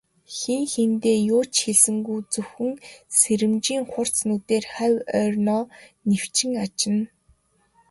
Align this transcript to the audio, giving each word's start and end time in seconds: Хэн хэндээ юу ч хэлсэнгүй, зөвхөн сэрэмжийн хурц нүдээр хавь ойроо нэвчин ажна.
Хэн 0.35 0.63
хэндээ 0.73 1.17
юу 1.35 1.43
ч 1.53 1.55
хэлсэнгүй, 1.63 2.19
зөвхөн 2.31 2.71
сэрэмжийн 3.19 3.83
хурц 3.91 4.15
нүдээр 4.27 4.65
хавь 4.73 4.97
ойроо 5.19 5.61
нэвчин 6.09 6.51
ажна. 6.63 7.01